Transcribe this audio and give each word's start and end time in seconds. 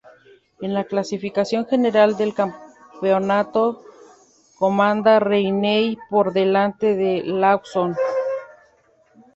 En 0.61 0.73
la 0.73 0.85
clasificación 0.85 1.67
general 1.67 2.17
del 2.17 2.33
campeonato 2.33 3.83
comanda 4.57 5.19
Rainey 5.19 5.95
por 6.09 6.33
delante 6.33 6.95
de 6.95 7.21
Lawson. 7.23 7.95